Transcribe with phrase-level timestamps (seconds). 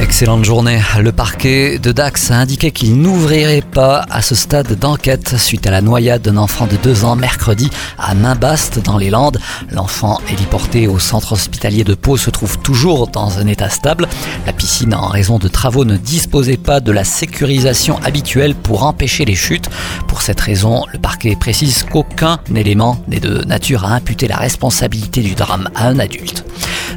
[0.00, 0.80] Excellente journée.
[1.00, 5.70] Le parquet de Dax a indiqué qu'il n'ouvrirait pas à ce stade d'enquête suite à
[5.70, 9.38] la noyade d'un enfant de 2 ans mercredi à Mainbaste dans les Landes.
[9.70, 14.08] L'enfant héliporté au centre hospitalier de Pau se trouve toujours dans un état stable.
[14.46, 19.24] La piscine, en raison de travaux, ne disposait pas de la sécurisation habituelle pour empêcher
[19.24, 19.70] les chutes.
[20.08, 25.20] Pour cette raison, le parquet précise qu'aucun élément n'est de nature à imputer la responsabilité
[25.20, 26.44] du drame à un adulte.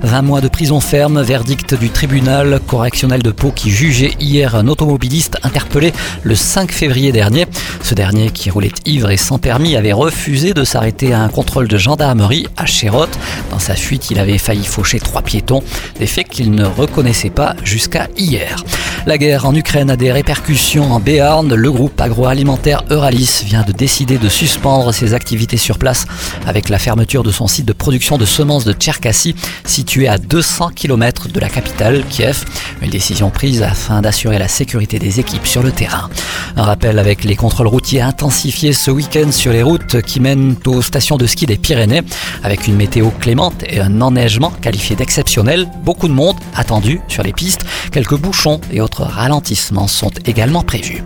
[0.03, 4.67] 20 mois de prison ferme, verdict du tribunal correctionnel de Pau qui jugeait hier un
[4.67, 7.45] automobiliste interpellé le 5 février dernier.
[7.81, 11.67] Ce dernier, qui roulait ivre et sans permis, avait refusé de s'arrêter à un contrôle
[11.67, 13.17] de gendarmerie à Chérotte.
[13.51, 15.63] Dans sa fuite, il avait failli faucher trois piétons,
[15.99, 18.57] des faits qu'il ne reconnaissait pas jusqu'à hier.
[19.05, 21.53] La guerre en Ukraine a des répercussions en Béarn.
[21.53, 26.05] Le groupe agroalimentaire Euralis vient de décider de suspendre ses activités sur place
[26.47, 30.71] avec la fermeture de son site de production de semences de Tcherkassy, situé à 200
[30.75, 32.43] km de la capitale, Kiev.
[32.81, 36.09] Une décision prise afin d'assurer la sécurité des équipes sur le terrain.
[36.57, 40.81] Un rappel avec les contrôles routiers intensifiés ce week-end sur les routes qui mènent aux
[40.81, 42.01] stations de ski des Pyrénées.
[42.43, 47.31] Avec une météo clémente et un enneigement qualifié d'exceptionnel, beaucoup de monde attendu sur les
[47.31, 47.65] pistes.
[47.93, 51.03] Quelques bouchons et autres ralentissements sont également prévus.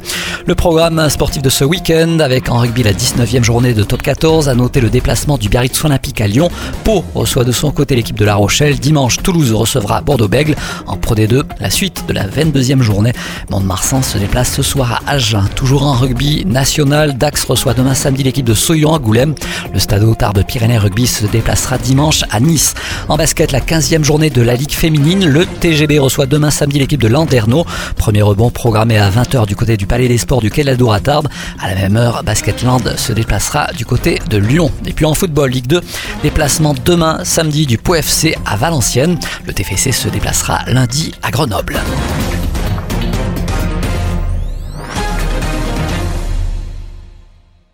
[0.48, 4.50] Le programme sportif de ce week-end avec en rugby la 19e journée de top 14
[4.50, 6.50] a noté le déplacement du Biarritz Olympique à Lyon.
[6.84, 8.69] Pau reçoit de son côté l'équipe de La Rochelle.
[8.78, 10.56] Dimanche, Toulouse recevra Bordeaux-Bègle.
[10.86, 13.14] En Pro D2, la suite de la 22e journée.
[13.50, 15.46] Mont-de-Marsan se déplace ce soir à Agen.
[15.56, 19.34] Toujours en rugby national, Dax reçoit demain samedi l'équipe de Soyon à Goulême.
[19.74, 22.76] Le stade Otard de Pyrénées Rugby se déplacera dimanche à Nice.
[23.08, 27.02] En basket, la 15e journée de la Ligue féminine, le TGB reçoit demain samedi l'équipe
[27.02, 27.66] de Landerneau.
[27.96, 31.28] Premier rebond programmé à 20h du côté du Palais des Sports du Quai à Tarbes.
[31.60, 34.72] À la même heure, Basketland se déplacera du côté de Lyon.
[34.86, 35.82] Et puis en football, Ligue 2,
[36.24, 39.18] déplacement demain samedi du Pau FC à Valenciennes.
[39.46, 41.80] Le TFC se déplacera lundi à Grenoble.